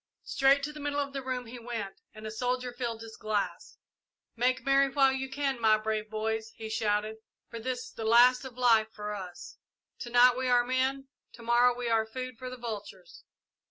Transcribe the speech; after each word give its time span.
Straight 0.23 0.63
to 0.63 0.73
the 0.73 0.79
middle 0.79 0.99
of 0.99 1.13
the 1.13 1.21
room 1.21 1.45
he 1.45 1.59
went, 1.59 2.01
and 2.15 2.25
a 2.25 2.31
soldier 2.31 2.73
filled 2.73 3.03
his 3.03 3.15
glass. 3.15 3.77
"Make 4.35 4.65
merry 4.65 4.89
while 4.89 5.11
you 5.11 5.29
can, 5.29 5.61
my 5.61 5.77
brave 5.77 6.09
boys," 6.09 6.49
he 6.55 6.71
shouted, 6.71 7.17
"for 7.51 7.59
this 7.59 7.85
is 7.89 7.93
the 7.93 8.03
last 8.03 8.43
of 8.43 8.57
life 8.57 8.91
for 8.91 9.13
us! 9.13 9.57
To 9.99 10.09
night 10.09 10.35
we 10.35 10.47
are 10.47 10.65
men 10.65 11.07
to 11.33 11.43
morrow 11.43 11.75
we 11.75 11.87
are 11.87 12.07
food 12.07 12.39
for 12.39 12.49
the 12.49 12.57
vultures! 12.57 13.25